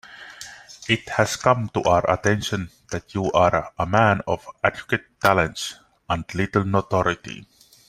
[0.89, 5.75] It has come to our attention that you are a man of adequate talents
[6.09, 7.45] and little notoriety.